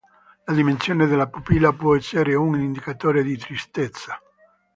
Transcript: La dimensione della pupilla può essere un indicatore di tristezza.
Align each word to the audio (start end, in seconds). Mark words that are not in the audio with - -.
La 0.47 0.53
dimensione 0.53 1.05
della 1.05 1.27
pupilla 1.27 1.73
può 1.73 1.95
essere 1.95 2.33
un 2.33 2.59
indicatore 2.59 3.21
di 3.21 3.37
tristezza. 3.37 4.19